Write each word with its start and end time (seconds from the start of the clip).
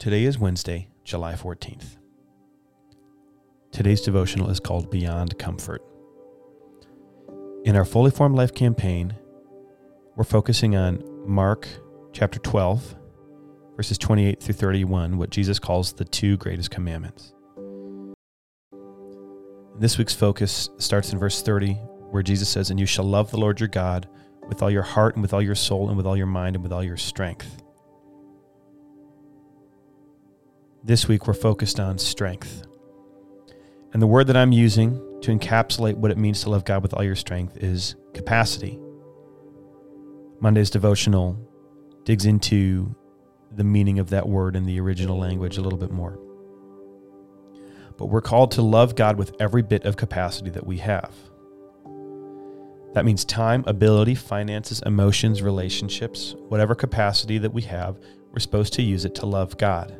Today 0.00 0.24
is 0.24 0.38
Wednesday, 0.38 0.88
July 1.04 1.34
14th. 1.34 1.98
Today's 3.70 4.00
devotional 4.00 4.48
is 4.48 4.58
called 4.58 4.90
Beyond 4.90 5.38
Comfort. 5.38 5.82
In 7.66 7.76
our 7.76 7.84
Fully 7.84 8.10
Formed 8.10 8.34
Life 8.34 8.54
campaign, 8.54 9.14
we're 10.16 10.24
focusing 10.24 10.74
on 10.74 11.04
Mark 11.26 11.68
chapter 12.14 12.38
12, 12.38 12.96
verses 13.76 13.98
28 13.98 14.42
through 14.42 14.54
31, 14.54 15.18
what 15.18 15.28
Jesus 15.28 15.58
calls 15.58 15.92
the 15.92 16.06
two 16.06 16.38
greatest 16.38 16.70
commandments. 16.70 17.34
This 19.78 19.98
week's 19.98 20.14
focus 20.14 20.70
starts 20.78 21.12
in 21.12 21.18
verse 21.18 21.42
30, 21.42 21.74
where 22.08 22.22
Jesus 22.22 22.48
says, 22.48 22.70
And 22.70 22.80
you 22.80 22.86
shall 22.86 23.04
love 23.04 23.30
the 23.30 23.36
Lord 23.36 23.60
your 23.60 23.68
God 23.68 24.08
with 24.48 24.62
all 24.62 24.70
your 24.70 24.80
heart 24.80 25.16
and 25.16 25.20
with 25.20 25.34
all 25.34 25.42
your 25.42 25.54
soul 25.54 25.88
and 25.88 25.96
with 25.98 26.06
all 26.06 26.16
your 26.16 26.24
mind 26.24 26.56
and 26.56 26.62
with 26.62 26.72
all 26.72 26.82
your 26.82 26.96
strength. 26.96 27.62
This 30.82 31.06
week, 31.06 31.26
we're 31.26 31.34
focused 31.34 31.78
on 31.78 31.98
strength. 31.98 32.62
And 33.92 34.00
the 34.00 34.06
word 34.06 34.28
that 34.28 34.36
I'm 34.36 34.50
using 34.50 34.94
to 35.20 35.30
encapsulate 35.30 35.96
what 35.96 36.10
it 36.10 36.16
means 36.16 36.40
to 36.42 36.50
love 36.50 36.64
God 36.64 36.82
with 36.82 36.94
all 36.94 37.04
your 37.04 37.16
strength 37.16 37.58
is 37.58 37.96
capacity. 38.14 38.80
Monday's 40.40 40.70
devotional 40.70 41.38
digs 42.04 42.24
into 42.24 42.94
the 43.52 43.64
meaning 43.64 43.98
of 43.98 44.08
that 44.08 44.26
word 44.26 44.56
in 44.56 44.64
the 44.64 44.80
original 44.80 45.18
language 45.18 45.58
a 45.58 45.60
little 45.60 45.78
bit 45.78 45.90
more. 45.90 46.18
But 47.98 48.06
we're 48.06 48.22
called 48.22 48.52
to 48.52 48.62
love 48.62 48.94
God 48.94 49.18
with 49.18 49.36
every 49.38 49.60
bit 49.60 49.84
of 49.84 49.98
capacity 49.98 50.48
that 50.48 50.66
we 50.66 50.78
have. 50.78 51.14
That 52.94 53.04
means 53.04 53.26
time, 53.26 53.64
ability, 53.66 54.14
finances, 54.14 54.82
emotions, 54.86 55.42
relationships, 55.42 56.34
whatever 56.48 56.74
capacity 56.74 57.36
that 57.36 57.52
we 57.52 57.62
have, 57.62 57.98
we're 58.32 58.38
supposed 58.40 58.72
to 58.74 58.82
use 58.82 59.04
it 59.04 59.14
to 59.16 59.26
love 59.26 59.58
God. 59.58 59.94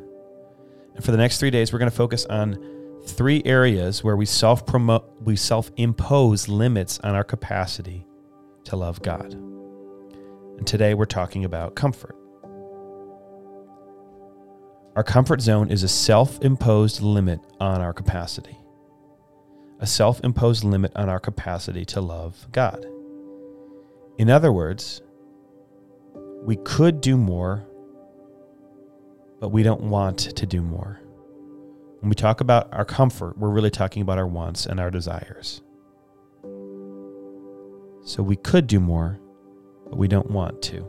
For 1.01 1.12
the 1.12 1.16
next 1.16 1.38
three 1.38 1.51
days, 1.51 1.73
we're 1.73 1.79
going 1.79 1.90
to 1.90 1.96
focus 1.96 2.26
on 2.26 2.59
three 3.06 3.43
areas 3.46 4.04
where 4.04 4.16
we 4.16 4.26
self 4.26 4.66
promote, 4.66 5.10
we 5.23 5.34
self 5.34 5.70
impose 5.76 6.46
limits 6.46 6.98
on 7.01 7.15
our 7.15 7.24
capacity 7.24 8.07
to 8.65 8.76
love 8.76 9.01
God. 9.02 9.32
And 9.32 10.66
today 10.66 10.92
we're 10.92 11.07
talking 11.07 11.45
about 11.46 11.74
comfort. 11.74 12.15
Our 14.95 15.02
comfort 15.02 15.40
zone 15.40 15.70
is 15.70 15.82
a 15.82 15.88
self 15.88 16.38
imposed 16.42 17.01
limit 17.01 17.40
on 17.60 17.80
our 17.80 17.95
capacity, 17.95 18.59
a 19.79 19.87
self 19.87 20.20
imposed 20.23 20.64
limit 20.64 20.92
on 20.96 21.09
our 21.09 21.20
capacity 21.20 21.87
to 21.87 22.02
love 22.02 22.46
God. 22.52 22.85
In 24.18 24.29
other 24.29 24.52
words, 24.52 25.01
we 26.42 26.57
could 26.57 27.01
do 27.01 27.16
more 27.16 27.66
but 29.41 29.49
we 29.49 29.63
don't 29.63 29.80
want 29.80 30.19
to 30.19 30.46
do 30.46 30.60
more. 30.60 31.01
When 32.01 32.09
we 32.10 32.15
talk 32.15 32.41
about 32.41 32.73
our 32.73 32.85
comfort, 32.85 33.37
we're 33.38 33.51
really 33.51 33.71
talking 33.71 34.02
about 34.02 34.19
our 34.19 34.27
wants 34.27 34.66
and 34.66 34.79
our 34.79 34.91
desires. 34.91 35.63
So 38.02 38.23
we 38.23 38.37
could 38.37 38.66
do 38.66 38.80
more, 38.80 39.19
but 39.85 39.97
we 39.97 40.09
don't 40.09 40.30
want 40.30 40.63
to. 40.63 40.87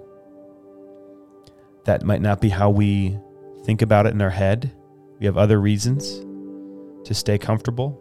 That 1.86 2.04
might 2.04 2.22
not 2.22 2.40
be 2.40 2.50
how 2.50 2.70
we 2.70 3.18
think 3.64 3.82
about 3.82 4.06
it 4.06 4.14
in 4.14 4.22
our 4.22 4.30
head. 4.30 4.72
We 5.20 5.26
have 5.26 5.38
other 5.38 5.60
reasons 5.60 6.20
to 7.08 7.14
stay 7.14 7.38
comfortable. 7.38 7.98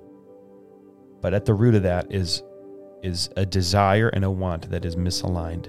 But 1.20 1.34
at 1.34 1.44
the 1.44 1.54
root 1.54 1.74
of 1.74 1.82
that 1.82 2.12
is, 2.12 2.42
is 3.02 3.28
a 3.36 3.44
desire 3.44 4.08
and 4.08 4.24
a 4.24 4.30
want 4.30 4.70
that 4.70 4.84
is 4.84 4.96
misaligned 4.96 5.68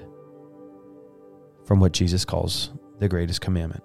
from 1.66 1.80
what 1.80 1.92
Jesus 1.92 2.26
calls 2.26 2.72
the 3.00 3.08
greatest 3.08 3.42
commandment. 3.42 3.84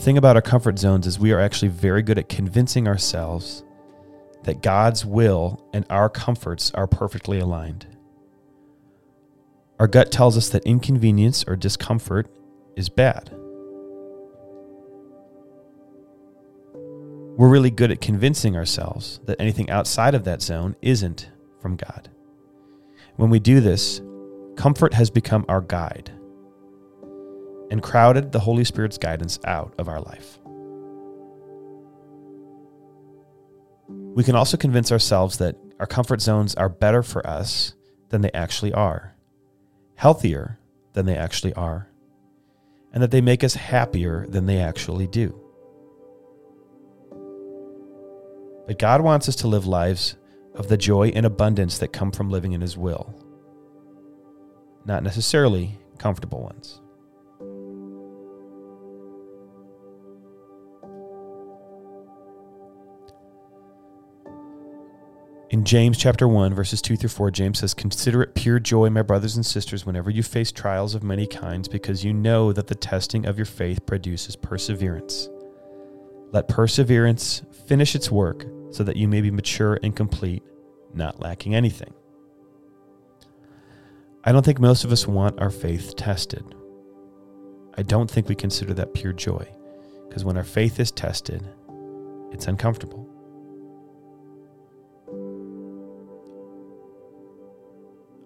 Thing 0.00 0.16
about 0.16 0.34
our 0.34 0.42
comfort 0.42 0.78
zones 0.78 1.06
is 1.06 1.18
we 1.18 1.30
are 1.30 1.40
actually 1.40 1.68
very 1.68 2.02
good 2.02 2.18
at 2.18 2.28
convincing 2.28 2.88
ourselves 2.88 3.62
that 4.44 4.62
God's 4.62 5.04
will 5.04 5.62
and 5.74 5.84
our 5.90 6.08
comforts 6.08 6.70
are 6.72 6.86
perfectly 6.86 7.38
aligned. 7.38 7.86
Our 9.78 9.86
gut 9.86 10.10
tells 10.10 10.38
us 10.38 10.48
that 10.50 10.64
inconvenience 10.64 11.44
or 11.46 11.54
discomfort 11.54 12.28
is 12.76 12.88
bad. 12.88 13.30
We're 17.36 17.48
really 17.48 17.70
good 17.70 17.90
at 17.90 18.00
convincing 18.00 18.56
ourselves 18.56 19.20
that 19.24 19.40
anything 19.40 19.70
outside 19.70 20.14
of 20.14 20.24
that 20.24 20.40
zone 20.40 20.76
isn't 20.80 21.30
from 21.60 21.76
God. 21.76 22.08
When 23.16 23.28
we 23.28 23.38
do 23.38 23.60
this, 23.60 24.00
comfort 24.56 24.94
has 24.94 25.10
become 25.10 25.44
our 25.48 25.60
guide 25.60 26.10
and 27.70 27.82
crowded 27.82 28.32
the 28.32 28.40
Holy 28.40 28.64
Spirit's 28.64 28.98
guidance 28.98 29.38
out 29.44 29.74
of 29.78 29.88
our 29.88 30.00
life. 30.00 30.38
We 33.88 34.24
can 34.24 34.34
also 34.34 34.56
convince 34.56 34.90
ourselves 34.90 35.38
that 35.38 35.56
our 35.78 35.86
comfort 35.86 36.20
zones 36.20 36.54
are 36.56 36.68
better 36.68 37.02
for 37.02 37.26
us 37.26 37.74
than 38.08 38.22
they 38.22 38.32
actually 38.32 38.72
are, 38.72 39.14
healthier 39.94 40.58
than 40.92 41.06
they 41.06 41.16
actually 41.16 41.54
are, 41.54 41.88
and 42.92 43.02
that 43.02 43.12
they 43.12 43.20
make 43.20 43.44
us 43.44 43.54
happier 43.54 44.26
than 44.28 44.46
they 44.46 44.58
actually 44.58 45.06
do. 45.06 45.40
But 48.66 48.78
God 48.78 49.00
wants 49.00 49.28
us 49.28 49.36
to 49.36 49.48
live 49.48 49.66
lives 49.66 50.16
of 50.54 50.68
the 50.68 50.76
joy 50.76 51.08
and 51.08 51.24
abundance 51.24 51.78
that 51.78 51.92
come 51.92 52.10
from 52.10 52.30
living 52.30 52.52
in 52.52 52.60
His 52.60 52.76
will, 52.76 53.14
not 54.84 55.04
necessarily 55.04 55.78
comfortable 55.98 56.42
ones. 56.42 56.80
In 65.50 65.64
James 65.64 65.98
chapter 65.98 66.28
1, 66.28 66.54
verses 66.54 66.80
2 66.80 66.96
through 66.96 67.08
4, 67.08 67.32
James 67.32 67.58
says, 67.58 67.74
Consider 67.74 68.22
it 68.22 68.36
pure 68.36 68.60
joy, 68.60 68.88
my 68.88 69.02
brothers 69.02 69.34
and 69.34 69.44
sisters, 69.44 69.84
whenever 69.84 70.08
you 70.08 70.22
face 70.22 70.52
trials 70.52 70.94
of 70.94 71.02
many 71.02 71.26
kinds, 71.26 71.66
because 71.66 72.04
you 72.04 72.12
know 72.12 72.52
that 72.52 72.68
the 72.68 72.74
testing 72.76 73.26
of 73.26 73.36
your 73.36 73.46
faith 73.46 73.84
produces 73.84 74.36
perseverance. 74.36 75.28
Let 76.30 76.46
perseverance 76.46 77.42
finish 77.66 77.96
its 77.96 78.12
work, 78.12 78.46
so 78.70 78.84
that 78.84 78.96
you 78.96 79.08
may 79.08 79.20
be 79.20 79.32
mature 79.32 79.76
and 79.82 79.96
complete, 79.96 80.44
not 80.94 81.18
lacking 81.18 81.56
anything. 81.56 81.92
I 84.22 84.30
don't 84.30 84.44
think 84.44 84.60
most 84.60 84.84
of 84.84 84.92
us 84.92 85.08
want 85.08 85.40
our 85.40 85.50
faith 85.50 85.96
tested. 85.96 86.44
I 87.76 87.82
don't 87.82 88.08
think 88.08 88.28
we 88.28 88.36
consider 88.36 88.72
that 88.74 88.94
pure 88.94 89.12
joy, 89.12 89.48
because 90.08 90.24
when 90.24 90.36
our 90.36 90.44
faith 90.44 90.78
is 90.78 90.92
tested, 90.92 91.44
it's 92.30 92.46
uncomfortable. 92.46 93.08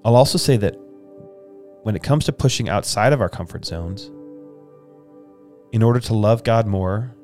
I'll 0.04 0.16
also 0.16 0.36
say 0.36 0.56
that 0.58 0.76
when 1.82 1.96
it 1.96 2.02
comes 2.02 2.26
to 2.26 2.32
pushing 2.32 2.68
outside 2.68 3.12
of 3.12 3.20
our 3.20 3.28
comfort 3.28 3.64
zones, 3.64 4.10
in 5.72 5.82
order 5.82 6.00
to 6.00 6.14
love 6.14 6.44
God 6.44 6.66
more, 6.66 7.14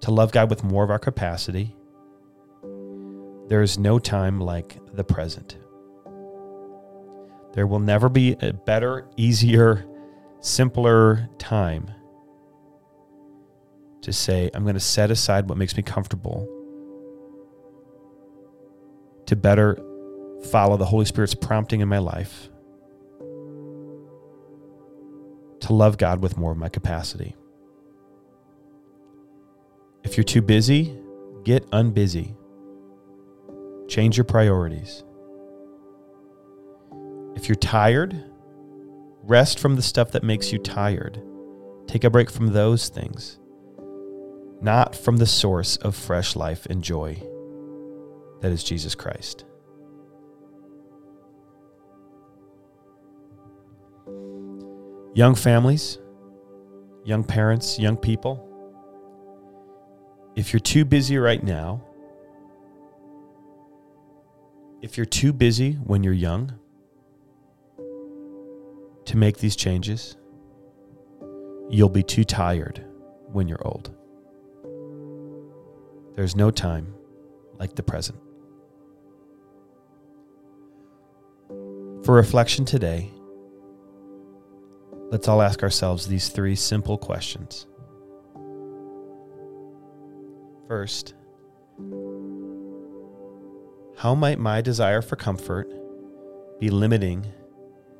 to 0.00 0.10
love 0.10 0.32
God 0.32 0.48
with 0.48 0.62
more 0.62 0.84
of 0.84 0.90
our 0.90 0.98
capacity, 0.98 1.74
there 3.48 3.62
is 3.62 3.78
no 3.78 3.98
time 3.98 4.40
like 4.40 4.78
the 4.94 5.04
present. 5.04 5.58
There 7.52 7.66
will 7.66 7.80
never 7.80 8.08
be 8.08 8.36
a 8.40 8.52
better, 8.52 9.08
easier, 9.16 9.84
simpler 10.40 11.28
time 11.38 11.90
to 14.02 14.12
say, 14.12 14.50
I'm 14.54 14.62
going 14.62 14.74
to 14.74 14.80
set 14.80 15.10
aside 15.10 15.48
what 15.48 15.58
makes 15.58 15.76
me 15.76 15.82
comfortable 15.82 16.48
to 19.26 19.36
better 19.36 19.78
follow 20.44 20.76
the 20.76 20.84
Holy 20.84 21.04
Spirit's 21.04 21.34
prompting 21.34 21.80
in 21.80 21.88
my 21.88 21.98
life 21.98 22.48
to 25.60 25.72
love 25.72 25.98
God 25.98 26.20
with 26.20 26.36
more 26.36 26.52
of 26.52 26.58
my 26.58 26.68
capacity. 26.68 27.34
If 30.02 30.16
you're 30.16 30.24
too 30.24 30.42
busy, 30.42 30.96
get 31.44 31.68
unbusy. 31.70 32.34
Change 33.88 34.16
your 34.16 34.24
priorities. 34.24 35.02
If 37.34 37.48
you're 37.48 37.56
tired, 37.56 38.22
rest 39.22 39.58
from 39.58 39.76
the 39.76 39.82
stuff 39.82 40.12
that 40.12 40.22
makes 40.22 40.52
you 40.52 40.58
tired. 40.58 41.22
Take 41.86 42.04
a 42.04 42.10
break 42.10 42.30
from 42.30 42.48
those 42.48 42.88
things, 42.88 43.38
not 44.60 44.94
from 44.94 45.16
the 45.16 45.26
source 45.26 45.76
of 45.76 45.94
fresh 45.94 46.36
life 46.36 46.66
and 46.66 46.82
joy 46.82 47.22
that 48.44 48.52
is 48.52 48.62
Jesus 48.62 48.94
Christ. 48.94 49.46
Young 55.14 55.34
families, 55.34 55.98
young 57.04 57.22
parents, 57.24 57.78
young 57.78 57.96
people, 57.96 58.50
if 60.34 60.52
you're 60.52 60.60
too 60.60 60.84
busy 60.84 61.16
right 61.18 61.42
now, 61.42 61.82
if 64.82 64.96
you're 64.96 65.06
too 65.06 65.32
busy 65.32 65.74
when 65.74 66.02
you're 66.02 66.12
young, 66.12 66.52
to 69.06 69.16
make 69.16 69.38
these 69.38 69.54
changes, 69.54 70.16
you'll 71.68 71.88
be 71.88 72.02
too 72.02 72.24
tired 72.24 72.84
when 73.32 73.48
you're 73.48 73.64
old. 73.66 73.94
There's 76.16 76.34
no 76.34 76.50
time 76.50 76.94
like 77.58 77.74
the 77.74 77.82
present. 77.82 78.18
For 82.04 82.14
reflection 82.14 82.64
today, 82.64 83.10
let's 85.10 85.28
all 85.28 85.42
ask 85.42 85.62
ourselves 85.62 86.06
these 86.06 86.28
three 86.28 86.56
simple 86.56 86.98
questions. 86.98 87.66
First, 90.68 91.14
how 93.96 94.14
might 94.14 94.38
my 94.38 94.60
desire 94.60 95.02
for 95.02 95.16
comfort 95.16 95.70
be 96.58 96.70
limiting 96.70 97.26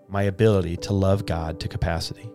my 0.08 0.22
ability 0.22 0.76
to 0.78 0.92
love 0.92 1.26
God 1.26 1.60
to 1.60 1.68
capacity? 1.68 2.30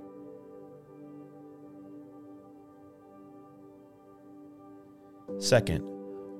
Second, 5.39 5.81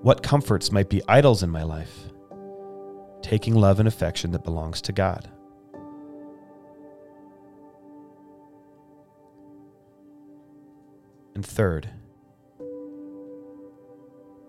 what 0.01 0.23
comforts 0.23 0.71
might 0.71 0.89
be 0.89 1.01
idols 1.07 1.43
in 1.43 1.49
my 1.49 1.63
life, 1.63 2.11
taking 3.21 3.55
love 3.55 3.79
and 3.79 3.87
affection 3.87 4.31
that 4.31 4.43
belongs 4.43 4.81
to 4.81 4.91
God? 4.91 5.29
And 11.39 11.45
third, 11.45 11.87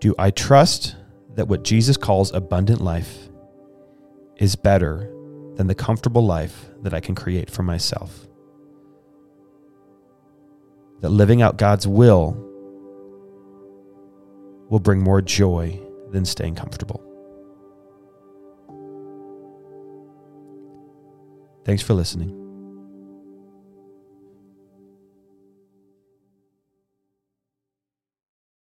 do 0.01 0.13
I 0.19 0.29
trust 0.29 0.97
that 1.35 1.47
what 1.47 1.63
Jesus 1.63 1.95
calls 1.95 2.33
abundant 2.33 2.81
life 2.81 3.29
is 4.35 4.57
better 4.57 5.09
than 5.55 5.67
the 5.67 5.73
comfortable 5.73 6.25
life 6.25 6.65
that 6.81 6.93
I 6.93 6.99
can 6.99 7.15
create 7.15 7.49
for 7.49 7.63
myself? 7.63 8.27
That 10.99 11.11
living 11.11 11.41
out 11.41 11.55
God's 11.55 11.87
will 11.87 12.31
will 14.69 14.81
bring 14.81 14.99
more 14.99 15.21
joy 15.21 15.79
than 16.09 16.25
staying 16.25 16.55
comfortable. 16.55 17.01
Thanks 21.63 21.81
for 21.81 21.93
listening. 21.93 22.40